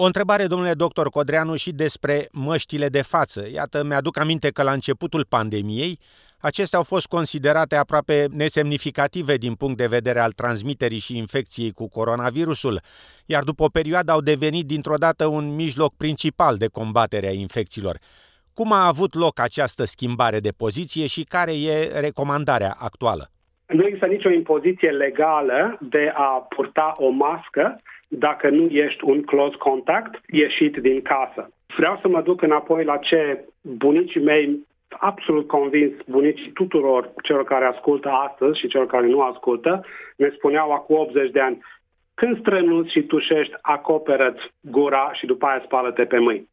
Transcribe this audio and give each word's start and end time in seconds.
O 0.00 0.04
întrebare, 0.04 0.46
domnule 0.46 0.74
doctor 0.74 1.10
Codreanu, 1.10 1.56
și 1.56 1.72
despre 1.72 2.28
măștile 2.32 2.88
de 2.88 3.02
față. 3.02 3.48
Iată, 3.52 3.84
mi-aduc 3.84 4.18
aminte 4.18 4.50
că 4.50 4.62
la 4.62 4.72
începutul 4.72 5.26
pandemiei, 5.28 5.98
acestea 6.40 6.78
au 6.78 6.84
fost 6.84 7.06
considerate 7.06 7.76
aproape 7.76 8.26
nesemnificative 8.30 9.36
din 9.36 9.54
punct 9.54 9.76
de 9.76 9.86
vedere 9.86 10.18
al 10.18 10.32
transmiterii 10.32 10.98
și 10.98 11.16
infecției 11.16 11.70
cu 11.70 11.88
coronavirusul, 11.88 12.80
iar 13.26 13.42
după 13.42 13.62
o 13.62 13.68
perioadă 13.68 14.12
au 14.12 14.20
devenit 14.20 14.66
dintr-o 14.66 14.96
dată 14.96 15.26
un 15.26 15.54
mijloc 15.54 15.92
principal 15.96 16.56
de 16.56 16.66
combatere 16.66 17.26
a 17.26 17.32
infecțiilor. 17.32 17.98
Cum 18.54 18.72
a 18.72 18.86
avut 18.86 19.14
loc 19.14 19.40
această 19.40 19.84
schimbare 19.84 20.40
de 20.40 20.50
poziție 20.56 21.06
și 21.06 21.22
care 21.22 21.52
e 21.52 22.00
recomandarea 22.00 22.76
actuală? 22.78 23.30
Nu 23.66 23.84
există 23.84 24.06
nicio 24.06 24.30
impoziție 24.30 24.90
legală 24.90 25.78
de 25.80 26.12
a 26.14 26.46
purta 26.56 26.92
o 26.96 27.08
mască 27.08 27.80
dacă 28.08 28.48
nu 28.48 28.66
ești 28.66 29.04
un 29.04 29.22
close 29.22 29.56
contact 29.56 30.20
ieșit 30.26 30.76
din 30.76 31.02
casă. 31.02 31.50
Vreau 31.76 31.98
să 32.00 32.08
mă 32.08 32.22
duc 32.22 32.42
înapoi 32.42 32.84
la 32.84 32.96
ce 32.96 33.44
bunicii 33.62 34.22
mei 34.22 34.66
absolut 34.88 35.46
convins 35.46 35.92
bunicii 36.06 36.50
tuturor 36.52 37.12
celor 37.22 37.44
care 37.44 37.64
ascultă 37.64 38.08
astăzi 38.08 38.58
și 38.58 38.68
celor 38.68 38.86
care 38.86 39.06
nu 39.06 39.20
ascultă, 39.20 39.84
ne 40.16 40.28
spuneau 40.36 40.72
acum 40.72 40.96
80 40.98 41.30
de 41.30 41.40
ani, 41.40 41.58
când 42.14 42.38
strănuți 42.38 42.92
și 42.92 43.02
tușești, 43.02 43.54
acoperă 43.60 44.34
gura 44.60 45.10
și 45.12 45.26
după 45.26 45.46
aia 45.46 45.62
spală-te 45.64 46.04
pe 46.04 46.18
mâini. 46.18 46.48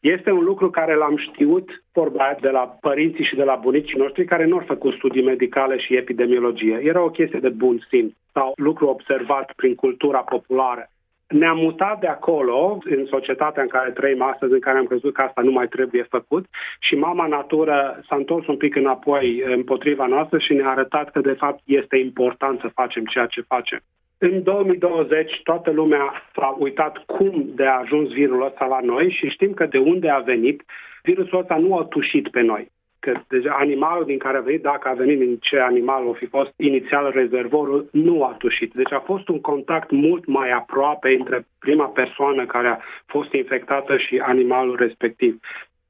Este 0.00 0.30
un 0.30 0.44
lucru 0.44 0.70
care 0.70 0.94
l-am 0.94 1.16
știut, 1.16 1.82
vorba 1.92 2.36
de 2.40 2.48
la 2.48 2.76
părinții 2.80 3.24
și 3.24 3.36
de 3.36 3.42
la 3.42 3.54
bunicii 3.54 3.98
noștri 3.98 4.24
care 4.24 4.44
nu 4.44 4.56
au 4.56 4.64
făcut 4.66 4.94
studii 4.94 5.22
medicale 5.22 5.78
și 5.78 5.96
epidemiologie. 5.96 6.80
Era 6.82 7.02
o 7.02 7.10
chestie 7.10 7.38
de 7.38 7.48
bun 7.48 7.86
simț 7.88 8.12
sau 8.32 8.52
lucru 8.56 8.86
observat 8.86 9.52
prin 9.56 9.74
cultura 9.74 10.18
populară. 10.18 10.90
Ne-am 11.28 11.58
mutat 11.58 12.00
de 12.00 12.06
acolo, 12.06 12.78
în 12.84 13.06
societatea 13.06 13.62
în 13.62 13.68
care 13.68 13.90
trăim 13.90 14.22
astăzi, 14.22 14.52
în 14.52 14.60
care 14.60 14.78
am 14.78 14.86
crezut 14.86 15.14
că 15.14 15.22
asta 15.22 15.40
nu 15.40 15.50
mai 15.50 15.68
trebuie 15.68 16.02
făcut 16.02 16.46
și 16.80 16.94
mama 16.94 17.26
natură 17.26 18.00
s-a 18.08 18.16
întors 18.16 18.46
un 18.46 18.56
pic 18.56 18.74
înapoi 18.76 19.42
împotriva 19.46 20.06
noastră 20.06 20.38
și 20.38 20.52
ne-a 20.52 20.68
arătat 20.68 21.10
că 21.10 21.20
de 21.20 21.32
fapt 21.32 21.60
este 21.64 21.96
important 21.96 22.60
să 22.60 22.68
facem 22.74 23.04
ceea 23.04 23.26
ce 23.26 23.40
facem. 23.40 23.80
În 24.18 24.42
2020 24.42 25.40
toată 25.42 25.70
lumea 25.70 26.12
s-a 26.34 26.56
uitat 26.58 27.04
cum 27.06 27.44
de 27.54 27.66
a 27.66 27.78
ajuns 27.78 28.08
virul 28.08 28.44
ăsta 28.44 28.64
la 28.64 28.80
noi 28.80 29.10
și 29.10 29.28
știm 29.28 29.52
că 29.52 29.66
de 29.66 29.78
unde 29.78 30.08
a 30.08 30.18
venit, 30.18 30.62
virusul 31.02 31.38
ăsta 31.38 31.56
nu 31.56 31.76
a 31.76 31.84
tușit 31.84 32.28
pe 32.28 32.40
noi. 32.40 32.70
Că 33.00 33.12
deja 33.28 33.50
animalul 33.58 34.04
din 34.04 34.18
care 34.18 34.36
a 34.36 34.40
venit, 34.40 34.62
dacă 34.62 34.88
a 34.88 34.92
venit 34.92 35.18
din 35.18 35.36
ce 35.40 35.58
animal 35.58 36.06
o 36.06 36.12
fi 36.12 36.26
fost 36.26 36.52
inițial 36.56 37.10
rezervorul, 37.10 37.88
nu 37.92 38.24
a 38.24 38.34
tușit. 38.38 38.72
Deci 38.72 38.92
a 38.92 39.00
fost 39.00 39.28
un 39.28 39.40
contact 39.40 39.90
mult 39.90 40.26
mai 40.26 40.50
aproape 40.50 41.16
între 41.18 41.46
prima 41.58 41.86
persoană 41.86 42.46
care 42.46 42.68
a 42.68 42.78
fost 43.06 43.32
infectată 43.32 43.96
și 43.96 44.18
animalul 44.18 44.76
respectiv. 44.76 45.40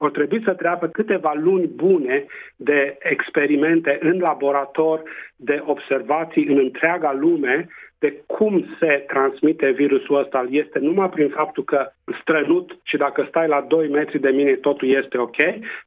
O 0.00 0.08
trebuie 0.08 0.40
să 0.44 0.54
treabă 0.54 0.86
câteva 0.86 1.32
luni 1.36 1.66
bune 1.66 2.24
de 2.56 2.96
experimente 2.98 3.98
în 4.00 4.18
laborator, 4.18 5.02
de 5.36 5.62
observații 5.64 6.46
în 6.46 6.58
întreaga 6.58 7.12
lume, 7.12 7.68
de 7.98 8.22
cum 8.26 8.66
se 8.78 9.04
transmite 9.06 9.70
virusul 9.70 10.18
ăsta 10.18 10.46
este 10.50 10.78
numai 10.78 11.08
prin 11.08 11.28
faptul 11.28 11.64
că 11.64 11.90
strănut 12.20 12.78
și 12.82 12.96
dacă 12.96 13.26
stai 13.28 13.48
la 13.48 13.60
2 13.60 13.88
metri 13.88 14.18
de 14.18 14.28
mine 14.28 14.52
totul 14.52 14.88
este 14.88 15.18
ok 15.18 15.36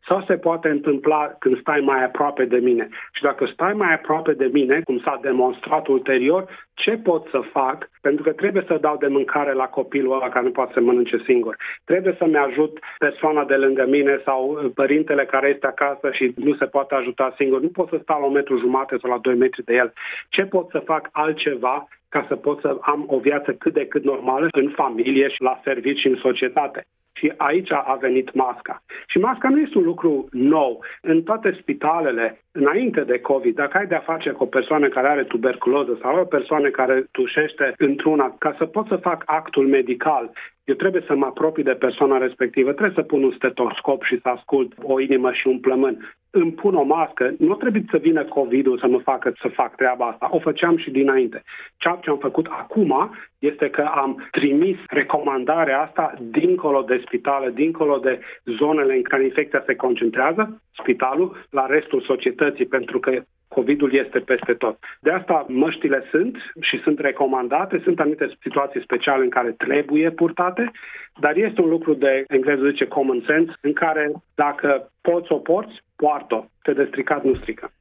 sau 0.08 0.23
se 0.28 0.38
poate 0.38 0.70
întâmpla 0.70 1.36
când 1.40 1.59
stai 1.59 1.80
mai 1.80 2.03
aproape 2.03 2.45
de 2.45 2.58
mine. 2.58 2.90
Și 3.14 3.22
dacă 3.22 3.45
stai 3.53 3.73
mai 3.73 3.94
aproape 3.94 4.34
de 4.34 4.50
mine, 4.53 4.81
cum 4.84 5.00
s-a 5.00 5.20
demonstrat 5.22 5.88
ulterior, 5.88 6.70
ce 6.73 6.92
pot 6.92 7.28
să 7.31 7.40
fac? 7.52 7.90
Pentru 8.02 8.23
că 8.23 8.31
trebuie 8.31 8.64
să 8.68 8.78
dau 8.81 8.98
de 8.98 9.08
mâncare 9.08 9.53
la 9.53 9.66
copilul 9.66 10.14
ăla 10.14 10.30
care 10.30 10.46
nu 10.46 10.52
poate 10.52 10.72
să 10.73 10.80
mănânce 10.80 11.22
singur. 11.25 11.58
Trebuie 11.84 12.16
să-mi 12.18 12.38
ajut 12.38 12.80
persoana 12.98 13.44
de 13.46 13.56
lângă 13.56 13.86
mine 13.86 14.22
sau 14.25 14.72
părintele 14.75 15.25
care 15.25 15.47
este 15.50 15.68
acasă 15.68 16.12
și 16.12 16.34
nu 16.36 16.56
se 16.56 16.66
poate 16.66 16.96
ajuta 16.96 17.34
singur. 17.38 17.62
Nu 17.62 17.68
pot 17.68 17.90
să 17.90 18.00
stau 18.02 18.19
la 18.19 18.25
un 18.25 18.34
metru 18.34 18.57
jumate 18.57 18.97
sau 19.02 19.09
la 19.09 19.18
2 19.18 19.36
metri 19.36 19.63
de 19.63 19.74
el. 19.74 19.94
Ce 20.30 20.44
pot 20.44 20.69
să 20.69 20.80
fac 20.80 21.09
altceva 21.12 21.88
ca 22.14 22.26
să 22.28 22.36
pot 22.36 22.60
să 22.60 22.78
am 22.82 23.04
o 23.08 23.20
viață 23.20 23.54
cât 23.54 23.74
de 23.74 23.86
cât 23.86 24.04
normală 24.04 24.48
în 24.52 24.70
familie 24.76 25.28
și 25.30 25.42
la 25.42 25.60
servici 25.64 26.00
și 26.00 26.08
în 26.08 26.16
societate. 26.16 26.86
Și 27.14 27.34
aici 27.38 27.72
a 27.72 27.98
venit 28.02 28.34
masca. 28.34 28.84
Și 29.08 29.18
masca 29.18 29.50
nu 29.50 29.60
este 29.60 29.78
un 29.78 29.84
lucru 29.84 30.28
nou. 30.32 30.84
În 31.02 31.24
toate 31.24 31.58
spitalele, 31.62 32.42
înainte 32.52 33.02
de 33.02 33.20
COVID, 33.20 33.56
dacă 33.56 33.78
ai 33.78 33.88
de-a 33.88 34.10
face 34.12 34.30
cu 34.30 34.44
o 34.44 34.54
persoană 34.58 34.88
care 34.88 35.08
are 35.08 35.24
tuberculoză 35.24 35.98
sau 36.02 36.20
o 36.20 36.26
persoană 36.26 36.70
care 36.70 37.06
tușește 37.12 37.74
într-una, 37.78 38.36
ca 38.40 38.56
să 38.58 38.66
pot 38.66 38.88
să 38.88 38.96
fac 38.96 39.24
actul 39.26 39.68
medical, 39.68 40.32
eu 40.72 40.78
trebuie 40.78 41.04
să 41.08 41.16
mă 41.16 41.26
apropii 41.26 41.64
de 41.64 41.82
persoana 41.86 42.18
respectivă, 42.18 42.72
trebuie 42.72 43.00
să 43.00 43.09
pun 43.12 43.24
un 43.24 43.34
stetoscop 43.36 44.04
și 44.04 44.20
să 44.22 44.30
ascult 44.30 44.74
o 44.84 45.00
inimă 45.00 45.32
și 45.32 45.48
un 45.48 45.59
plămân. 45.59 46.16
Îmi 46.30 46.52
pun 46.52 46.76
o 46.76 46.84
mască, 46.84 47.34
nu 47.38 47.56
trebuie 47.56 47.84
să 47.92 47.98
vină 47.98 48.24
COVID-ul 48.24 48.80
să 48.80 48.88
mă 48.88 49.00
facă 49.00 49.34
să 49.42 49.48
fac 49.48 49.76
treaba 49.76 50.06
asta. 50.06 50.30
O 50.31 50.40
făceam 50.40 50.78
și 50.78 50.92
dinainte. 50.92 51.44
Ceea 51.78 52.00
ce 52.02 52.10
am 52.10 52.18
făcut 52.18 52.48
acum 52.50 53.16
este 53.40 53.70
că 53.70 53.81
am 53.81 54.28
trimis 54.31 54.78
recomandarea 54.88 55.81
asta 55.81 56.14
dincolo 56.22 56.81
de 56.81 57.02
spitale, 57.06 57.52
dincolo 57.52 57.98
de 57.98 58.20
zonele 58.46 58.96
în 58.96 59.02
care 59.02 59.24
infecția 59.24 59.64
se 59.66 59.76
concentrează, 59.76 60.62
spitalul, 60.80 61.46
la 61.50 61.66
restul 61.66 62.02
societății, 62.02 62.66
pentru 62.66 63.00
că 63.00 63.22
COVID-ul 63.56 63.94
este 64.03 64.19
peste 64.19 64.53
tot. 64.53 64.78
De 65.00 65.12
asta 65.12 65.45
măștile 65.47 66.03
sunt 66.12 66.35
și 66.62 66.81
sunt 66.84 67.00
recomandate, 67.00 67.81
sunt 67.84 68.00
anumite 68.00 68.38
situații 68.41 68.81
speciale 68.81 69.23
în 69.23 69.29
care 69.29 69.51
trebuie 69.51 70.12
purtate, 70.12 70.72
dar 71.19 71.35
este 71.35 71.62
un 71.62 71.69
lucru 71.69 71.94
de, 71.94 72.23
engleză 72.28 72.69
zice 72.69 72.85
common 72.85 73.23
sense, 73.28 73.53
în 73.62 73.73
care 73.73 74.12
dacă 74.35 74.91
poți 75.01 75.31
o 75.31 75.38
porți, 75.38 75.84
poartă-o. 75.95 76.44
Te 76.62 76.73
de 76.73 76.85
stricat 76.89 77.23
nu 77.23 77.35
strică. 77.35 77.72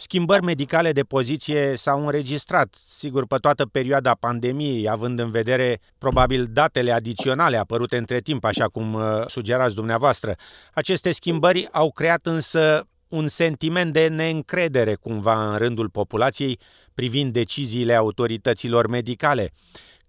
Schimbări 0.00 0.44
medicale 0.44 0.92
de 0.92 1.02
poziție 1.02 1.74
s-au 1.74 2.04
înregistrat, 2.04 2.68
sigur, 2.72 3.26
pe 3.26 3.36
toată 3.40 3.66
perioada 3.66 4.16
pandemiei, 4.20 4.88
având 4.90 5.18
în 5.18 5.30
vedere 5.30 5.78
probabil 5.98 6.44
datele 6.52 6.92
adiționale 6.92 7.56
apărute 7.56 7.96
între 7.96 8.18
timp, 8.18 8.44
așa 8.44 8.66
cum 8.66 8.94
uh, 8.94 9.02
sugerați 9.26 9.74
dumneavoastră. 9.74 10.32
Aceste 10.74 11.12
schimbări 11.12 11.68
au 11.72 11.90
creat 11.90 12.26
însă 12.26 12.86
un 13.08 13.26
sentiment 13.26 13.92
de 13.92 14.08
neîncredere 14.08 14.94
cumva 14.94 15.50
în 15.50 15.58
rândul 15.58 15.88
populației 15.90 16.58
privind 16.94 17.32
deciziile 17.32 17.94
autorităților 17.94 18.88
medicale. 18.88 19.46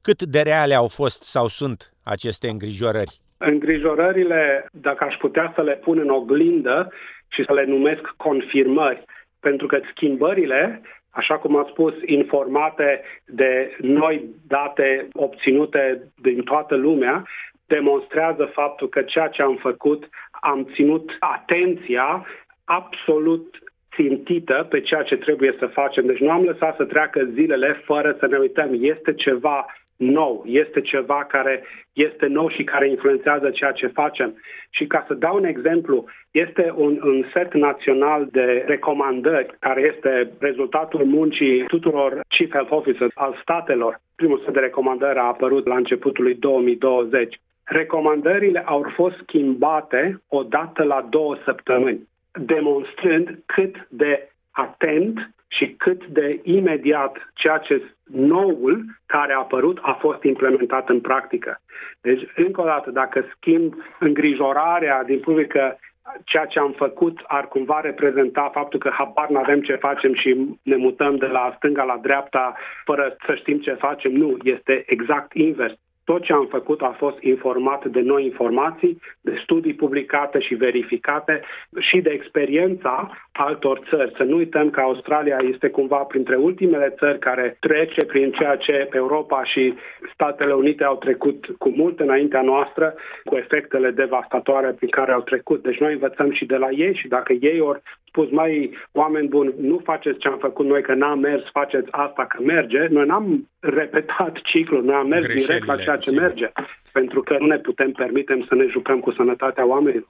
Cât 0.02 0.22
de 0.24 0.42
reale 0.42 0.74
au 0.74 0.88
fost 0.88 1.24
sau 1.24 1.48
sunt 1.48 1.94
aceste 2.04 2.48
îngrijorări? 2.50 3.14
Îngrijorările, 3.38 4.66
dacă 4.72 5.04
aș 5.04 5.16
putea 5.16 5.52
să 5.56 5.62
le 5.62 5.76
pun 5.76 5.98
în 5.98 6.10
oglindă 6.10 6.92
și 7.28 7.44
să 7.46 7.54
le 7.54 7.66
numesc 7.66 8.02
confirmări, 8.18 9.04
pentru 9.40 9.68
că 9.68 9.80
schimbările, 9.92 10.82
așa 11.10 11.38
cum 11.38 11.56
am 11.56 11.68
spus, 11.70 11.94
informate 12.06 13.02
de 13.26 13.78
noi 13.82 14.26
date 14.48 15.08
obținute 15.14 16.12
din 16.22 16.44
toată 16.44 16.76
lumea, 16.76 17.26
demonstrează 17.66 18.52
faptul 18.54 18.90
că 18.90 19.02
ceea 19.02 19.28
ce 19.28 19.42
am 19.42 19.56
făcut 19.56 20.10
am 20.32 20.70
ținut 20.74 21.18
atenția 21.20 22.26
absolut 22.70 23.48
țintită 23.96 24.68
pe 24.70 24.82
ceea 24.82 25.04
ce 25.04 25.16
trebuie 25.16 25.56
să 25.60 25.66
facem. 25.66 26.06
Deci 26.06 26.20
nu 26.20 26.32
am 26.32 26.44
lăsat 26.44 26.76
să 26.76 26.84
treacă 26.84 27.30
zilele 27.34 27.82
fără 27.86 28.16
să 28.20 28.28
ne 28.28 28.38
uităm. 28.38 28.70
Este 28.72 29.14
ceva 29.14 29.66
nou, 29.96 30.44
este 30.46 30.82
ceva 30.82 31.26
care 31.28 31.64
este 31.94 32.26
nou 32.26 32.50
și 32.50 32.64
care 32.64 32.90
influențează 32.90 33.50
ceea 33.50 33.72
ce 33.72 33.88
facem. 33.88 34.36
Și 34.70 34.86
ca 34.86 35.04
să 35.08 35.14
dau 35.14 35.36
un 35.36 35.44
exemplu, 35.44 36.06
este 36.32 36.74
un, 36.76 37.00
un 37.04 37.26
set 37.34 37.54
național 37.54 38.28
de 38.32 38.64
recomandări 38.68 39.56
care 39.60 39.94
este 39.96 40.32
rezultatul 40.40 41.06
muncii 41.06 41.64
tuturor 41.64 42.20
Chief 42.28 42.52
Health 42.52 42.72
Officers 42.72 43.12
al 43.14 43.40
statelor. 43.42 44.00
Primul 44.16 44.42
set 44.46 44.54
de 44.54 44.60
recomandări 44.60 45.20
a 45.20 45.24
apărut 45.24 45.68
la 45.68 45.76
începutul 45.76 46.24
lui 46.24 46.36
2020. 46.36 47.40
Recomandările 47.64 48.64
au 48.66 48.86
fost 48.96 49.16
schimbate 49.22 50.22
odată 50.28 50.84
la 50.84 51.08
două 51.10 51.38
săptămâni 51.46 52.09
demonstrând 52.32 53.40
cât 53.46 53.88
de 53.90 54.30
atent 54.52 55.30
și 55.48 55.76
cât 55.78 56.06
de 56.06 56.40
imediat 56.44 57.32
ceea 57.34 57.58
ce 57.58 57.84
noul 58.04 58.86
care 59.06 59.34
a 59.34 59.38
apărut 59.38 59.80
a 59.82 59.92
fost 59.92 60.24
implementat 60.24 60.90
în 60.90 61.02
practică. 61.02 61.62
Deci, 62.02 62.22
încă 62.36 62.62
o 62.62 62.66
dată, 62.66 62.92
dacă 62.92 63.26
schimb 63.36 63.74
îngrijorarea 64.00 65.04
din 65.04 65.20
publică 65.20 65.80
ceea 66.24 66.46
ce 66.46 66.60
am 66.60 66.72
făcut 66.72 67.20
ar 67.28 67.48
cumva 67.48 67.80
reprezenta 67.80 68.50
faptul 68.54 68.80
că 68.80 68.90
habar 68.90 69.30
nu 69.30 69.38
avem 69.38 69.62
ce 69.62 69.76
facem 69.76 70.14
și 70.14 70.58
ne 70.64 70.76
mutăm 70.76 71.16
de 71.16 71.26
la 71.26 71.54
stânga 71.58 71.84
la 71.84 72.00
dreapta 72.02 72.56
fără 72.86 73.16
să 73.26 73.36
știm 73.36 73.60
ce 73.60 73.74
facem. 73.74 74.12
Nu, 74.12 74.38
este 74.44 74.84
exact 74.86 75.34
invers 75.34 75.74
Tot 76.12 76.24
ce 76.24 76.34
am 76.34 76.48
făcut 76.50 76.82
a 76.82 76.96
fost 76.98 77.18
informat 77.22 77.86
de 77.86 78.02
noi 78.02 78.24
informații, 78.24 79.02
de 79.22 79.40
studii 79.44 79.74
publicate 79.74 80.40
și 80.40 80.54
verificate 80.54 81.42
și 81.80 82.02
de 82.02 82.10
experiența 82.10 83.10
altor 83.32 83.82
țări. 83.90 84.14
Să 84.18 84.24
nu 84.24 84.36
uităm 84.36 84.70
că 84.70 84.80
Australia 84.80 85.38
este 85.52 85.70
cumva 85.70 85.98
printre 85.98 86.36
ultimele 86.36 86.96
țări 86.98 87.20
care 87.20 87.58
trece 87.60 88.06
prin 88.06 88.32
ceea 88.32 88.56
ce 88.56 88.90
Europa 88.92 89.44
și 89.44 89.74
Statele 90.14 90.54
Unite 90.54 90.84
au 90.84 90.96
trecut 90.96 91.46
cu 91.58 91.70
mult 91.70 92.00
înaintea 92.00 92.42
noastră, 92.42 92.96
cu 93.24 93.36
efectele 93.36 93.92
devastatoare 93.92 94.72
prin 94.72 94.90
care 94.90 95.12
au 95.12 95.22
trecut. 95.22 95.64
Deci 95.64 95.80
noi 95.80 95.94
învățăm 95.94 96.32
și 96.32 96.46
de 96.46 96.56
la 96.56 96.70
ei 96.70 96.96
și 96.96 97.08
dacă 97.08 97.34
ei 97.34 97.60
ori 97.60 97.82
spus, 98.20 98.32
mai 98.32 98.78
oameni 98.92 99.28
buni, 99.28 99.54
nu 99.60 99.82
faceți 99.84 100.20
ce 100.20 100.28
am 100.28 100.38
făcut 100.40 100.66
noi, 100.66 100.82
că 100.82 100.94
n-am 100.94 101.20
mers, 101.20 101.44
faceți 101.52 101.88
asta 101.92 102.26
că 102.26 102.38
merge. 102.44 102.88
Noi 102.90 103.06
n-am 103.06 103.50
repetat 103.60 104.34
ciclul, 104.44 104.84
noi 104.84 104.96
am 104.96 105.08
mers 105.08 105.26
direct 105.26 105.66
la 105.66 105.78
ceea 105.78 105.98
ce 105.98 106.12
merge, 106.12 106.52
pentru 106.92 107.22
că 107.22 107.36
nu 107.40 107.46
ne 107.46 107.58
putem 107.58 107.92
permitem 107.92 108.46
să 108.48 108.56
ne 108.56 108.66
jucăm 108.72 109.00
cu 109.00 109.12
sănătatea 109.12 109.66
oamenilor. 109.68 110.10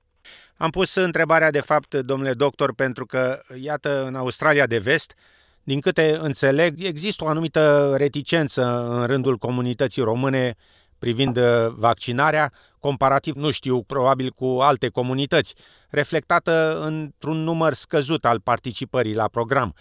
Am 0.57 0.69
pus 0.69 0.95
întrebarea 0.95 1.51
de 1.51 1.61
fapt, 1.61 1.95
domnule 1.95 2.33
doctor, 2.33 2.73
pentru 2.75 3.05
că, 3.05 3.39
iată, 3.61 4.05
în 4.07 4.15
Australia 4.15 4.65
de 4.65 4.77
Vest, 4.77 5.15
din 5.63 5.79
câte 5.79 6.17
înțeleg, 6.21 6.73
există 6.83 7.23
o 7.23 7.27
anumită 7.27 7.93
reticență 7.97 8.87
în 8.89 9.05
rândul 9.05 9.35
comunității 9.35 10.01
române 10.01 10.55
privind 10.99 11.37
uh, 11.37 11.43
vaccinarea, 11.77 12.51
comparativ, 12.79 13.35
nu 13.35 13.51
știu, 13.51 13.83
probabil 13.83 14.29
cu 14.29 14.57
alte 14.61 14.87
comunități, 14.89 15.55
reflectată 15.89 16.81
într-un 16.85 17.37
număr 17.37 17.73
scăzut 17.73 18.25
al 18.25 18.39
participării 18.43 19.15
la 19.15 19.27
program. 19.31 19.73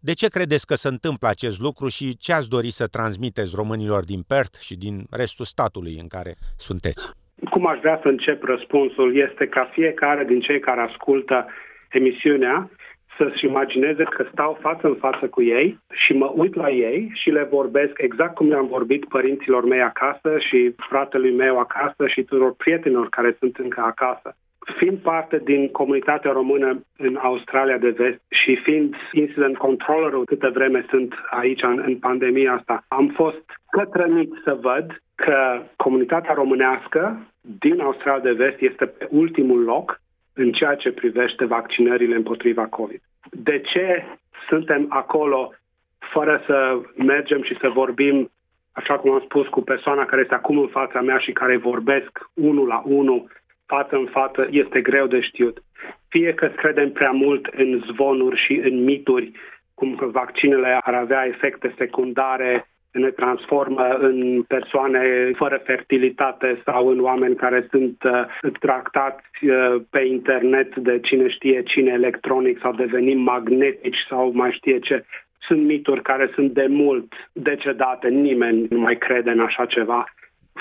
De 0.00 0.12
ce 0.12 0.28
credeți 0.28 0.66
că 0.66 0.74
se 0.74 0.88
întâmplă 0.88 1.28
acest 1.28 1.60
lucru 1.60 1.88
și 1.88 2.16
ce 2.16 2.32
ați 2.32 2.48
dori 2.48 2.70
să 2.70 2.86
transmiteți 2.86 3.56
românilor 3.56 4.04
din 4.04 4.22
Perth 4.32 4.58
și 4.58 4.74
din 4.76 5.06
restul 5.10 5.44
statului 5.44 5.96
în 6.00 6.08
care 6.08 6.32
sunteți? 6.56 7.10
Cum 7.50 7.66
aș 7.66 7.78
vrea 7.78 7.98
să 8.02 8.08
încep 8.08 8.42
răspunsul 8.42 9.16
este 9.16 9.46
ca 9.46 9.70
fiecare 9.72 10.24
din 10.24 10.40
cei 10.40 10.60
care 10.60 10.80
ascultă 10.80 11.46
emisiunea 11.90 12.70
să-și 13.16 13.44
imagineze 13.44 14.02
că 14.02 14.26
stau 14.32 14.58
față 14.60 14.86
în 14.86 14.94
față 14.94 15.26
cu 15.28 15.42
ei 15.42 15.78
și 15.92 16.12
mă 16.12 16.32
uit 16.34 16.54
la 16.54 16.70
ei 16.70 17.10
și 17.14 17.30
le 17.30 17.48
vorbesc 17.50 17.92
exact 17.96 18.34
cum 18.34 18.48
le-am 18.48 18.66
vorbit 18.66 19.04
părinților 19.04 19.64
mei 19.64 19.82
acasă 19.82 20.38
și 20.38 20.74
fratelui 20.76 21.34
meu 21.34 21.58
acasă 21.58 22.06
și 22.06 22.22
tuturor 22.22 22.54
prietenilor 22.54 23.08
care 23.08 23.36
sunt 23.38 23.56
încă 23.56 23.80
acasă. 23.80 24.36
Fiind 24.76 24.98
parte 24.98 25.40
din 25.44 25.68
comunitatea 25.68 26.32
română 26.32 26.80
în 26.96 27.16
Australia 27.22 27.78
de 27.78 27.90
Vest 27.90 28.20
și 28.28 28.56
fiind 28.56 28.94
incident 29.12 29.56
controllerul 29.56 30.24
câte 30.24 30.48
vreme 30.48 30.86
sunt 30.88 31.14
aici 31.30 31.62
în, 31.62 31.82
în 31.86 31.96
pandemia 31.96 32.52
asta, 32.52 32.84
am 32.88 33.08
fost 33.08 33.44
cătrănit 33.70 34.32
să 34.44 34.58
văd 34.60 35.02
că 35.14 35.62
comunitatea 35.76 36.34
românească 36.34 37.26
din 37.58 37.80
Australia 37.80 38.22
de 38.22 38.44
Vest 38.44 38.60
este 38.60 38.86
pe 38.86 39.08
ultimul 39.10 39.62
loc 39.62 40.00
în 40.36 40.52
ceea 40.52 40.74
ce 40.74 40.90
privește 40.92 41.44
vaccinările 41.44 42.14
împotriva 42.14 42.66
COVID. 42.66 43.00
De 43.30 43.60
ce 43.60 44.04
suntem 44.48 44.86
acolo 44.88 45.52
fără 45.98 46.42
să 46.46 46.80
mergem 46.96 47.42
și 47.42 47.56
să 47.60 47.68
vorbim, 47.68 48.30
așa 48.72 48.98
cum 48.98 49.10
am 49.10 49.20
spus, 49.24 49.46
cu 49.46 49.60
persoana 49.62 50.04
care 50.04 50.22
este 50.22 50.34
acum 50.34 50.58
în 50.58 50.68
fața 50.68 51.00
mea 51.00 51.18
și 51.18 51.32
care 51.32 51.56
vorbesc 51.56 52.30
unul 52.34 52.66
la 52.66 52.82
unul, 52.84 53.30
față 53.66 53.96
în 53.96 54.06
față, 54.06 54.48
este 54.50 54.80
greu 54.80 55.06
de 55.06 55.20
știut. 55.20 55.62
Fie 56.08 56.34
că 56.34 56.46
credem 56.46 56.90
prea 56.92 57.10
mult 57.10 57.46
în 57.46 57.82
zvonuri 57.92 58.40
și 58.44 58.52
în 58.52 58.84
mituri, 58.84 59.32
cum 59.74 59.94
că 59.94 60.06
vaccinele 60.06 60.78
ar 60.80 60.94
avea 60.94 61.26
efecte 61.26 61.74
secundare 61.76 62.66
ne 62.98 63.10
transformă 63.10 63.96
în 64.00 64.42
persoane 64.42 65.30
fără 65.34 65.60
fertilitate 65.64 66.60
sau 66.64 66.88
în 66.88 67.00
oameni 67.00 67.36
care 67.36 67.66
sunt 67.70 68.02
uh, 68.04 68.50
tractați 68.60 69.44
uh, 69.44 69.82
pe 69.90 70.00
internet 70.00 70.76
de 70.76 71.00
cine 71.00 71.28
știe 71.28 71.62
cine 71.62 71.90
electronic 71.92 72.58
sau 72.60 72.72
devenim 72.72 73.18
magnetici 73.18 74.06
sau 74.08 74.30
mai 74.34 74.52
știe 74.52 74.78
ce. 74.78 75.04
Sunt 75.38 75.64
mituri 75.64 76.02
care 76.02 76.30
sunt 76.34 76.52
de 76.52 76.66
mult 76.68 77.12
decedate, 77.32 78.08
nimeni 78.08 78.66
nu 78.70 78.78
mai 78.78 78.96
crede 78.98 79.30
în 79.30 79.40
așa 79.40 79.64
ceva. 79.64 80.04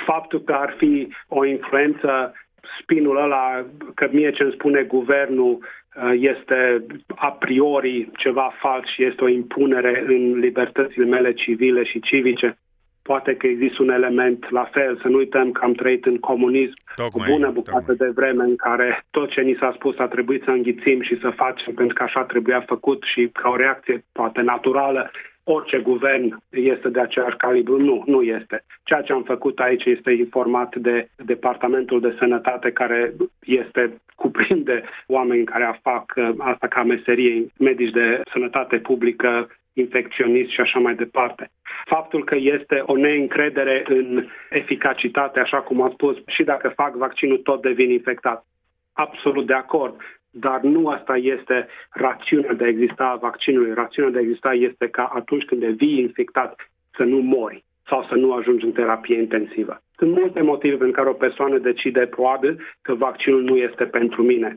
Faptul 0.06 0.42
că 0.42 0.54
ar 0.54 0.74
fi 0.78 1.08
o 1.28 1.46
influență 1.46 2.34
spinul 2.82 3.18
ăla, 3.18 3.66
că 3.94 4.08
mie 4.12 4.32
ce 4.32 4.44
îmi 4.44 4.52
spune 4.52 4.82
guvernul 4.82 5.60
Uh, 5.60 5.85
este 6.12 6.86
a 7.16 7.32
priori 7.32 8.10
ceva 8.18 8.54
fals 8.60 8.88
și 8.88 9.04
este 9.04 9.24
o 9.24 9.28
impunere 9.28 10.04
în 10.08 10.40
libertățile 10.40 11.06
mele 11.06 11.34
civile 11.34 11.84
și 11.84 12.00
civice. 12.00 12.58
Poate 13.02 13.36
că 13.36 13.48
există 13.48 13.82
un 13.82 13.90
element 13.90 14.50
la 14.50 14.70
fel, 14.72 15.00
să 15.02 15.08
nu 15.08 15.18
uităm 15.18 15.52
că 15.52 15.64
am 15.64 15.74
trăit 15.74 16.06
în 16.06 16.18
comunism 16.18 16.74
tocmai, 16.96 17.28
cu 17.28 17.34
bună 17.34 17.50
bucată 17.52 17.94
tocmai. 17.94 17.98
de 17.98 18.14
vreme 18.16 18.44
în 18.44 18.56
care 18.56 19.06
tot 19.12 19.30
ce 19.30 19.42
ni 19.42 19.58
s-a 19.60 19.72
spus 19.76 19.98
a 19.98 20.08
trebuit 20.08 20.44
să 20.44 20.50
înghițim 20.50 21.02
și 21.02 21.20
să 21.20 21.30
facem 21.30 21.74
pentru 21.74 21.96
că 21.96 22.04
așa 22.04 22.24
trebuia 22.24 22.62
făcut 22.62 23.04
și 23.14 23.30
ca 23.34 23.50
o 23.50 23.56
reacție 23.56 24.04
poate 24.12 24.42
naturală 24.42 25.12
orice 25.48 25.78
guvern 25.78 26.38
este 26.50 26.90
de 26.90 27.00
aceeași 27.00 27.36
calibru. 27.36 27.78
Nu, 27.78 28.04
nu 28.06 28.22
este. 28.22 28.64
Ceea 28.84 29.02
ce 29.02 29.14
am 29.14 29.24
făcut 29.24 29.60
aici 29.60 29.86
este 29.86 30.12
informat 30.12 30.76
de 30.76 31.10
Departamentul 31.16 32.00
de 32.02 32.16
Sănătate, 32.20 32.72
care 32.72 33.14
este 33.40 34.02
cuprinde 34.16 34.84
oameni 35.08 35.46
care 35.46 35.80
fac 35.82 36.14
uh, 36.16 36.30
asta 36.38 36.68
ca 36.68 36.84
meserie, 36.84 37.46
medici 37.60 37.92
de 37.92 38.22
sănătate 38.32 38.78
publică, 38.78 39.48
infecționist 39.74 40.50
și 40.50 40.62
așa 40.62 40.80
mai 40.80 40.96
departe. 40.96 41.50
Faptul 41.86 42.24
că 42.24 42.36
este 42.36 42.84
o 42.86 42.96
neîncredere 42.96 43.84
în 43.88 44.26
eficacitate, 44.50 45.40
așa 45.40 45.62
cum 45.62 45.82
am 45.82 45.92
spus, 45.92 46.18
și 46.28 46.44
dacă 46.44 46.70
fac 46.76 46.96
vaccinul, 46.96 47.38
tot 47.38 47.62
devin 47.62 47.90
infectat. 47.92 48.46
Absolut 48.94 49.46
de 49.46 49.54
acord 49.54 50.02
dar 50.40 50.62
nu 50.62 50.88
asta 50.88 51.18
este 51.18 51.68
rațiunea 51.90 52.54
de 52.54 52.64
a 52.64 52.68
exista 52.68 53.06
a 53.06 53.16
vaccinului. 53.16 53.74
Rațiunea 53.74 54.12
de 54.12 54.18
a 54.18 54.22
exista 54.22 54.54
este 54.54 54.88
ca 54.88 55.12
atunci 55.14 55.44
când 55.44 55.62
devii 55.62 56.00
infectat 56.00 56.72
să 56.96 57.04
nu 57.04 57.18
mori 57.18 57.64
sau 57.88 58.06
să 58.10 58.16
nu 58.16 58.34
ajungi 58.34 58.66
în 58.66 58.72
terapie 58.72 59.18
intensivă. 59.18 59.82
Sunt 59.98 60.12
multe 60.12 60.42
motive 60.42 60.76
pentru 60.76 60.96
care 60.96 61.10
o 61.10 61.24
persoană 61.26 61.58
decide 61.58 62.06
probabil 62.06 62.62
că 62.82 62.94
vaccinul 62.94 63.42
nu 63.42 63.56
este 63.58 63.84
pentru 63.84 64.24
mine. 64.24 64.56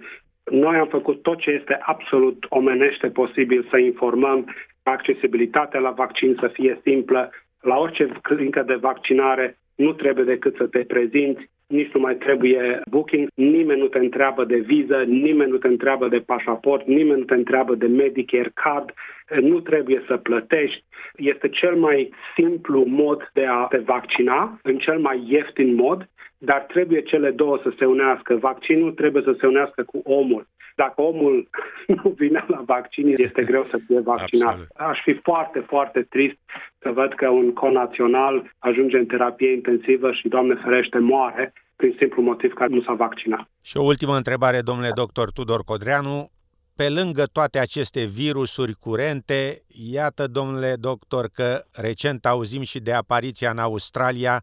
Noi 0.50 0.76
am 0.76 0.86
făcut 0.86 1.22
tot 1.22 1.38
ce 1.38 1.50
este 1.50 1.78
absolut 1.80 2.46
omenește 2.48 3.08
posibil 3.08 3.66
să 3.70 3.78
informăm 3.78 4.54
accesibilitatea 4.82 5.80
la 5.80 5.90
vaccin 5.90 6.36
să 6.40 6.48
fie 6.48 6.80
simplă. 6.82 7.30
La 7.60 7.76
orice 7.76 8.08
clinică 8.22 8.62
de 8.62 8.74
vaccinare 8.74 9.58
nu 9.74 9.92
trebuie 9.92 10.24
decât 10.24 10.56
să 10.56 10.66
te 10.66 10.78
prezinți, 10.78 11.50
nici 11.68 11.92
nu 11.92 12.00
mai 12.00 12.16
trebuie 12.16 12.80
booking, 12.90 13.28
nimeni 13.34 13.80
nu 13.80 13.86
te 13.86 13.98
întreabă 13.98 14.44
de 14.44 14.56
viză, 14.56 14.96
nimeni 15.06 15.50
nu 15.50 15.56
te 15.56 15.66
întreabă 15.66 16.08
de 16.08 16.18
pașaport, 16.18 16.86
nimeni 16.86 17.18
nu 17.18 17.24
te 17.24 17.34
întreabă 17.34 17.74
de 17.74 17.86
Medicare 17.86 18.50
card, 18.54 18.92
nu 19.40 19.60
trebuie 19.60 20.02
să 20.06 20.16
plătești. 20.16 20.84
Este 21.16 21.48
cel 21.48 21.74
mai 21.74 22.10
simplu 22.36 22.84
mod 22.84 23.30
de 23.32 23.44
a 23.46 23.64
te 23.64 23.78
vaccina, 23.78 24.58
în 24.62 24.78
cel 24.78 24.98
mai 24.98 25.24
ieftin 25.26 25.74
mod, 25.74 26.08
dar 26.38 26.60
trebuie 26.60 27.02
cele 27.02 27.30
două 27.30 27.60
să 27.62 27.72
se 27.78 27.84
unească. 27.84 28.36
Vaccinul 28.36 28.92
trebuie 28.92 29.22
să 29.22 29.36
se 29.40 29.46
unească 29.46 29.82
cu 29.82 30.00
omul. 30.04 30.46
Dacă 30.82 31.00
omul 31.00 31.48
nu 31.96 32.10
vine 32.16 32.44
la 32.48 32.62
vaccin, 32.66 33.14
este 33.16 33.42
greu 33.42 33.64
să 33.64 33.78
fie 33.86 34.00
vaccinat. 34.00 34.48
Absolut. 34.48 34.90
Aș 34.90 34.98
fi 35.02 35.14
foarte, 35.14 35.58
foarte 35.58 36.00
trist 36.02 36.38
să 36.78 36.90
văd 36.90 37.14
că 37.14 37.28
un 37.28 37.52
conațional 37.52 38.54
ajunge 38.58 38.96
în 38.98 39.06
terapie 39.06 39.52
intensivă 39.52 40.12
și, 40.12 40.28
Doamne 40.28 40.54
ferește, 40.64 40.98
moare 40.98 41.52
prin 41.76 41.94
simplu 41.98 42.22
motiv 42.22 42.52
că 42.52 42.66
nu 42.68 42.82
s-a 42.82 42.92
vaccinat. 42.92 43.50
Și 43.62 43.76
o 43.76 43.82
ultimă 43.82 44.16
întrebare, 44.16 44.60
domnule 44.60 44.90
doctor 44.94 45.30
Tudor 45.30 45.62
Codreanu. 45.64 46.30
Pe 46.76 46.88
lângă 46.88 47.24
toate 47.32 47.58
aceste 47.58 48.04
virusuri 48.04 48.72
curente, 48.72 49.62
iată, 49.92 50.26
domnule 50.26 50.74
doctor, 50.80 51.28
că 51.34 51.62
recent 51.72 52.26
auzim 52.26 52.62
și 52.62 52.80
de 52.80 52.92
apariția 52.92 53.50
în 53.50 53.58
Australia 53.58 54.42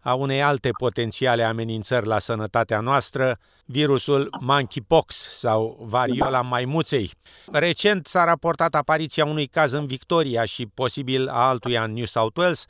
a 0.00 0.14
unei 0.14 0.42
alte 0.42 0.70
potențiale 0.78 1.42
amenințări 1.42 2.06
la 2.06 2.18
sănătatea 2.18 2.80
noastră, 2.80 3.38
virusul 3.64 4.36
monkeypox 4.40 5.14
sau 5.38 5.78
variola 5.80 6.42
maimuței. 6.42 7.12
Recent 7.46 8.06
s-a 8.06 8.24
raportat 8.24 8.74
apariția 8.74 9.24
unui 9.24 9.46
caz 9.46 9.72
în 9.72 9.86
Victoria 9.86 10.44
și 10.44 10.66
posibil 10.66 11.28
a 11.28 11.48
altuia 11.48 11.84
în 11.84 11.92
New 11.92 12.04
South 12.04 12.38
Wales. 12.38 12.64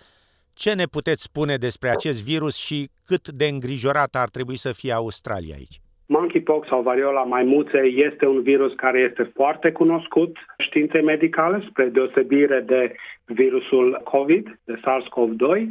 Ce 0.52 0.72
ne 0.72 0.86
puteți 0.86 1.22
spune 1.22 1.56
despre 1.56 1.90
acest 1.90 2.22
virus 2.22 2.54
și 2.54 2.90
cât 3.04 3.28
de 3.28 3.46
îngrijorată 3.46 4.18
ar 4.18 4.28
trebui 4.28 4.56
să 4.56 4.72
fie 4.72 4.92
Australia 4.92 5.54
aici? 5.54 5.80
Monkeypox 6.12 6.68
sau 6.68 6.82
variola 6.82 7.22
maimuței 7.22 8.04
este 8.06 8.26
un 8.26 8.42
virus 8.42 8.72
care 8.74 8.98
este 8.98 9.22
foarte 9.34 9.72
cunoscut 9.72 10.36
științei 10.58 11.02
medicale, 11.02 11.64
spre 11.68 11.84
deosebire 11.84 12.60
de 12.60 12.94
virusul 13.24 14.00
COVID, 14.04 14.58
de 14.64 14.74
SARS-CoV-2. 14.74 15.66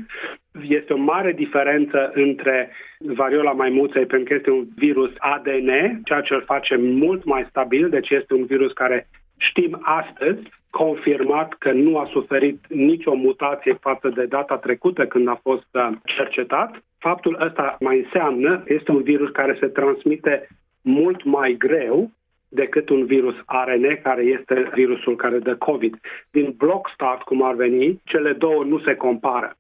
Este 0.67 0.93
o 0.93 0.97
mare 0.97 1.31
diferență 1.31 2.11
între 2.13 2.71
variola 2.99 3.51
maimuței 3.51 4.05
pentru 4.05 4.27
că 4.27 4.33
este 4.33 4.51
un 4.51 4.67
virus 4.75 5.11
ADN, 5.17 6.01
ceea 6.03 6.21
ce 6.21 6.33
îl 6.33 6.43
face 6.45 6.75
mult 6.75 7.23
mai 7.23 7.45
stabil, 7.49 7.89
deci 7.89 8.09
este 8.09 8.33
un 8.33 8.45
virus 8.45 8.71
care 8.73 9.07
știm 9.37 9.79
astăzi 9.81 10.41
confirmat 10.69 11.53
că 11.53 11.71
nu 11.71 11.97
a 11.97 12.09
suferit 12.11 12.65
nicio 12.67 13.13
mutație 13.13 13.73
față 13.73 14.09
de 14.09 14.25
data 14.25 14.57
trecută 14.57 15.05
când 15.05 15.27
a 15.27 15.39
fost 15.43 15.67
uh, 15.71 15.89
cercetat. 16.03 16.83
Faptul 16.99 17.37
ăsta 17.41 17.77
mai 17.79 17.97
înseamnă 17.97 18.59
că 18.65 18.73
este 18.73 18.91
un 18.91 19.01
virus 19.01 19.29
care 19.29 19.57
se 19.59 19.67
transmite 19.67 20.47
mult 20.81 21.23
mai 21.23 21.55
greu 21.57 22.11
decât 22.49 22.89
un 22.89 23.05
virus 23.05 23.35
ARN, 23.45 24.01
care 24.03 24.23
este 24.23 24.69
virusul 24.73 25.15
care 25.15 25.39
dă 25.39 25.55
COVID. 25.55 25.99
Din 26.31 26.53
block 26.57 26.89
start, 26.93 27.21
cum 27.21 27.41
ar 27.41 27.55
veni, 27.55 28.01
cele 28.03 28.33
două 28.33 28.63
nu 28.63 28.79
se 28.79 28.95
compară. 28.95 29.57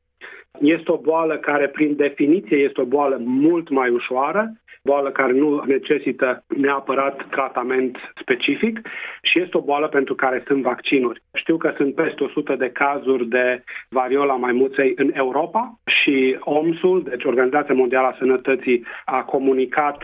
Este 0.59 0.91
o 0.91 0.97
boală 0.97 1.37
care, 1.37 1.67
prin 1.67 1.95
definiție, 1.95 2.57
este 2.57 2.81
o 2.81 2.85
boală 2.85 3.21
mult 3.25 3.69
mai 3.69 3.89
ușoară 3.89 4.53
boală 4.89 5.09
care 5.11 5.33
nu 5.33 5.63
necesită 5.65 6.43
neapărat 6.47 7.25
tratament 7.29 7.97
specific 8.21 8.75
și 9.21 9.39
este 9.39 9.57
o 9.57 9.67
boală 9.69 9.87
pentru 9.87 10.15
care 10.15 10.43
sunt 10.47 10.61
vaccinuri. 10.61 11.21
Știu 11.33 11.57
că 11.57 11.73
sunt 11.77 11.95
peste 11.95 12.23
100 12.23 12.55
de 12.55 12.69
cazuri 12.69 13.27
de 13.27 13.63
variola 13.89 14.35
maimuței 14.35 14.91
în 14.95 15.09
Europa 15.13 15.79
și 15.85 16.37
OMS-ul, 16.39 17.03
deci 17.09 17.23
Organizația 17.23 17.73
Mondială 17.73 18.07
a 18.07 18.15
Sănătății, 18.17 18.85
a 19.05 19.21
comunicat 19.23 19.97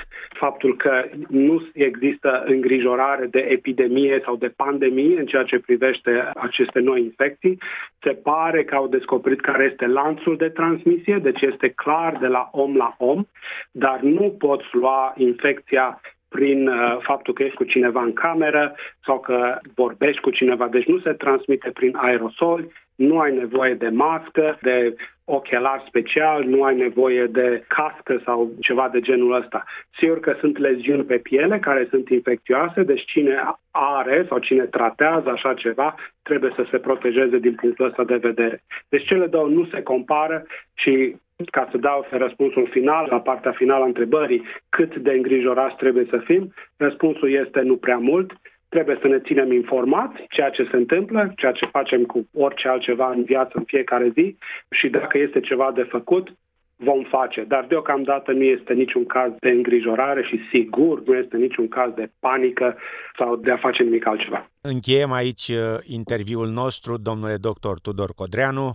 faptul 0.43 0.75
că 0.75 1.03
nu 1.29 1.67
există 1.73 2.43
îngrijorare 2.45 3.25
de 3.25 3.39
epidemie 3.39 4.21
sau 4.25 4.35
de 4.35 4.53
pandemie 4.55 5.19
în 5.19 5.25
ceea 5.25 5.43
ce 5.43 5.59
privește 5.59 6.31
aceste 6.35 6.79
noi 6.79 7.01
infecții. 7.01 7.57
Se 8.01 8.11
pare 8.11 8.63
că 8.63 8.75
au 8.75 8.87
descoperit 8.87 9.41
care 9.41 9.69
este 9.71 9.85
lanțul 9.87 10.35
de 10.37 10.49
transmisie, 10.49 11.17
deci 11.21 11.41
este 11.41 11.69
clar 11.69 12.17
de 12.19 12.27
la 12.27 12.49
om 12.51 12.75
la 12.75 12.95
om, 12.97 13.23
dar 13.71 13.99
nu 13.99 14.35
pot 14.39 14.61
lua 14.75 15.13
infecția 15.17 16.01
prin 16.29 16.67
uh, 16.67 16.97
faptul 17.01 17.33
că 17.33 17.43
ești 17.43 17.55
cu 17.55 17.63
cineva 17.63 18.01
în 18.01 18.13
cameră 18.13 18.75
sau 19.05 19.19
că 19.19 19.57
vorbești 19.75 20.21
cu 20.21 20.29
cineva. 20.29 20.67
Deci 20.67 20.85
nu 20.85 20.99
se 20.99 21.11
transmite 21.11 21.69
prin 21.69 21.95
aerosol, 21.95 22.67
nu 22.95 23.19
ai 23.19 23.35
nevoie 23.35 23.73
de 23.73 23.89
mască, 23.89 24.57
de 24.61 24.95
ochelar 25.25 25.83
special, 25.87 26.43
nu 26.43 26.63
ai 26.63 26.75
nevoie 26.75 27.25
de 27.25 27.63
cască 27.67 28.21
sau 28.25 28.51
ceva 28.59 28.89
de 28.91 28.99
genul 28.99 29.33
ăsta. 29.33 29.63
Sigur 29.97 30.19
că 30.19 30.35
sunt 30.39 30.57
leziuni 30.57 31.03
pe 31.03 31.17
piele 31.17 31.59
care 31.59 31.87
sunt 31.89 32.09
infecțioase, 32.09 32.83
deci 32.83 33.05
cine 33.05 33.55
are 33.71 34.25
sau 34.29 34.39
cine 34.39 34.63
tratează 34.63 35.29
așa 35.29 35.53
ceva 35.53 35.95
trebuie 36.23 36.51
să 36.55 36.65
se 36.71 36.77
protejeze 36.77 37.37
din 37.37 37.55
punctul 37.55 37.85
ăsta 37.85 38.03
de 38.03 38.15
vedere. 38.15 38.63
Deci 38.89 39.05
cele 39.05 39.25
două 39.25 39.47
nu 39.47 39.65
se 39.65 39.81
compară 39.81 40.45
și 40.73 41.15
ca 41.43 41.67
să 41.71 41.77
dau 41.77 42.07
răspunsul 42.09 42.67
final, 42.71 43.07
la 43.09 43.19
partea 43.19 43.51
finală 43.51 43.83
a 43.83 43.87
întrebării, 43.87 44.43
cât 44.69 44.95
de 44.95 45.11
îngrijorați 45.11 45.75
trebuie 45.75 46.07
să 46.09 46.17
fim, 46.17 46.53
răspunsul 46.77 47.31
este 47.31 47.61
nu 47.61 47.75
prea 47.75 47.97
mult. 47.97 48.31
Trebuie 48.69 48.97
să 49.01 49.07
ne 49.07 49.19
ținem 49.19 49.51
informați 49.51 50.15
ceea 50.29 50.49
ce 50.49 50.67
se 50.71 50.75
întâmplă, 50.75 51.33
ceea 51.35 51.51
ce 51.51 51.65
facem 51.65 52.03
cu 52.03 52.27
orice 52.33 52.67
altceva 52.67 53.09
în 53.09 53.23
viață 53.23 53.51
în 53.53 53.63
fiecare 53.63 54.09
zi 54.13 54.37
și 54.69 54.89
dacă 54.89 55.17
este 55.17 55.39
ceva 55.39 55.71
de 55.75 55.83
făcut, 55.83 56.33
vom 56.75 57.03
face. 57.03 57.43
Dar 57.43 57.65
deocamdată 57.67 58.31
nu 58.31 58.43
este 58.43 58.73
niciun 58.73 59.05
caz 59.05 59.31
de 59.39 59.49
îngrijorare 59.49 60.23
și 60.23 60.39
sigur 60.51 61.03
nu 61.05 61.15
este 61.15 61.37
niciun 61.37 61.67
caz 61.67 61.93
de 61.93 62.11
panică 62.19 62.77
sau 63.17 63.35
de 63.35 63.51
a 63.51 63.57
face 63.57 63.83
nimic 63.83 64.07
altceva. 64.07 64.49
Încheiem 64.61 65.11
aici 65.11 65.47
uh, 65.47 65.77
interviul 65.83 66.47
nostru, 66.47 66.97
domnule 66.97 67.35
doctor 67.37 67.79
Tudor 67.79 68.09
Codreanu 68.15 68.71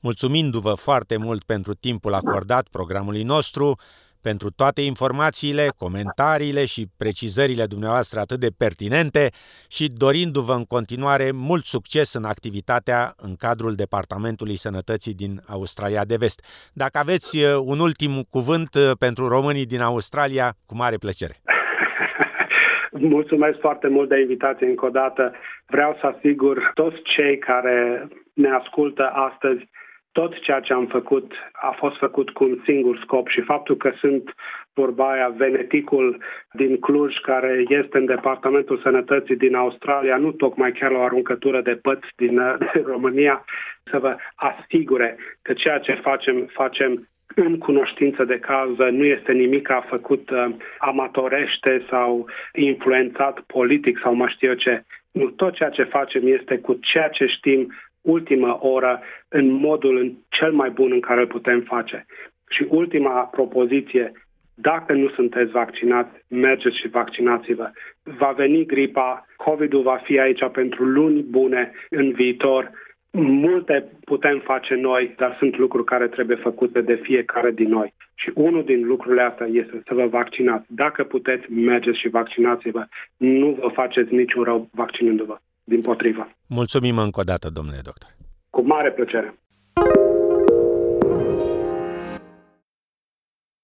mulțumindu-vă 0.00 0.70
foarte 0.70 1.16
mult 1.16 1.42
pentru 1.44 1.72
timpul 1.74 2.14
acordat 2.14 2.68
programului 2.70 3.22
nostru, 3.22 3.74
pentru 4.22 4.48
toate 4.50 4.80
informațiile, 4.80 5.64
comentariile 5.76 6.64
și 6.64 6.82
precizările 6.98 7.64
dumneavoastră 7.66 8.20
atât 8.20 8.40
de 8.40 8.50
pertinente 8.58 9.24
și 9.76 9.84
dorindu-vă 10.04 10.52
în 10.52 10.64
continuare 10.64 11.30
mult 11.32 11.64
succes 11.64 12.14
în 12.14 12.24
activitatea 12.24 13.00
în 13.16 13.32
cadrul 13.36 13.72
Departamentului 13.74 14.56
Sănătății 14.56 15.14
din 15.14 15.32
Australia 15.56 16.04
de 16.04 16.16
Vest. 16.18 16.70
Dacă 16.82 16.98
aveți 16.98 17.30
uh, 17.38 17.44
un 17.72 17.78
ultim 17.88 18.14
cuvânt 18.30 18.72
uh, 18.74 18.90
pentru 18.98 19.28
românii 19.28 19.72
din 19.74 19.80
Australia, 19.80 20.48
cu 20.66 20.74
mare 20.76 20.96
plăcere. 21.04 21.34
Mulțumesc 23.16 23.58
foarte 23.66 23.88
mult 23.88 24.08
de 24.08 24.20
invitație 24.20 24.66
încă 24.66 24.86
o 24.86 24.96
dată. 25.00 25.34
Vreau 25.66 25.96
să 26.00 26.06
asigur 26.06 26.70
toți 26.74 26.98
cei 27.02 27.38
care 27.38 28.08
ne 28.32 28.50
ascultă 28.60 29.10
astăzi 29.14 29.68
tot 30.12 30.40
ceea 30.40 30.60
ce 30.60 30.72
am 30.72 30.86
făcut 30.86 31.32
a 31.52 31.70
fost 31.70 31.96
făcut 31.96 32.30
cu 32.30 32.44
un 32.44 32.58
singur 32.64 32.98
scop 33.02 33.28
și 33.28 33.40
faptul 33.40 33.76
că 33.76 33.92
sunt 33.98 34.34
vorba 34.74 35.12
aia, 35.12 35.28
veneticul 35.28 36.22
din 36.52 36.78
Cluj, 36.78 37.16
care 37.16 37.64
este 37.68 37.98
în 37.98 38.04
Departamentul 38.04 38.78
Sănătății 38.78 39.36
din 39.36 39.54
Australia, 39.54 40.16
nu 40.16 40.30
tocmai 40.32 40.72
chiar 40.72 40.90
la 40.90 40.98
o 40.98 41.02
aruncătură 41.02 41.60
de 41.60 41.74
păți 41.82 42.08
din, 42.16 42.34
din 42.72 42.82
România, 42.86 43.44
să 43.90 43.98
vă 43.98 44.16
asigure 44.34 45.16
că 45.42 45.52
ceea 45.52 45.78
ce 45.78 45.92
facem, 45.92 46.48
facem 46.52 47.08
în 47.34 47.58
cunoștință 47.58 48.24
de 48.24 48.38
cauză, 48.38 48.84
nu 48.84 49.04
este 49.04 49.32
nimic 49.32 49.70
a 49.70 49.84
făcut 49.88 50.30
uh, 50.30 50.46
amatorește 50.78 51.84
sau 51.90 52.26
influențat 52.52 53.40
politic 53.40 53.98
sau 54.02 54.14
mă 54.14 54.28
știu 54.28 54.48
eu 54.48 54.54
ce. 54.54 54.82
Nu, 55.12 55.30
tot 55.30 55.54
ceea 55.54 55.70
ce 55.70 55.82
facem 55.82 56.26
este 56.26 56.58
cu 56.58 56.78
ceea 56.80 57.08
ce 57.08 57.26
știm 57.26 57.72
ultima 58.00 58.58
oră 58.60 59.00
în 59.28 59.50
modul 59.50 59.96
în 59.96 60.12
cel 60.28 60.52
mai 60.52 60.70
bun 60.70 60.92
în 60.92 61.00
care 61.00 61.20
îl 61.20 61.26
putem 61.26 61.60
face. 61.60 62.06
Și 62.48 62.66
ultima 62.68 63.20
propoziție, 63.24 64.12
dacă 64.54 64.92
nu 64.92 65.08
sunteți 65.08 65.50
vaccinați, 65.50 66.10
mergeți 66.28 66.78
și 66.78 66.88
vaccinați-vă. 66.88 67.70
Va 68.02 68.32
veni 68.36 68.66
gripa, 68.66 69.26
COVID-ul 69.36 69.82
va 69.82 70.00
fi 70.04 70.18
aici 70.18 70.50
pentru 70.52 70.84
luni 70.84 71.22
bune 71.22 71.72
în 71.90 72.12
viitor. 72.12 72.70
Multe 73.12 73.84
putem 74.04 74.38
face 74.38 74.74
noi, 74.74 75.14
dar 75.16 75.36
sunt 75.38 75.56
lucruri 75.58 75.84
care 75.84 76.08
trebuie 76.08 76.36
făcute 76.36 76.80
de 76.80 76.94
fiecare 76.94 77.50
din 77.50 77.68
noi. 77.68 77.94
Și 78.14 78.30
unul 78.34 78.64
din 78.64 78.86
lucrurile 78.86 79.22
astea 79.22 79.46
este 79.46 79.82
să 79.86 79.94
vă 79.94 80.06
vaccinați. 80.06 80.66
Dacă 80.68 81.04
puteți, 81.04 81.52
mergeți 81.52 81.98
și 81.98 82.08
vaccinați-vă. 82.08 82.86
Nu 83.16 83.56
vă 83.60 83.68
faceți 83.68 84.14
niciun 84.14 84.42
rău 84.42 84.68
vaccinându-vă 84.72 85.38
din 85.68 85.80
potrivă. 85.80 86.30
Mulțumim 86.46 86.98
încă 86.98 87.20
o 87.20 87.22
dată, 87.22 87.50
domnule 87.50 87.80
doctor. 87.82 88.10
Cu 88.50 88.66
mare 88.66 88.92
plăcere. 88.92 89.38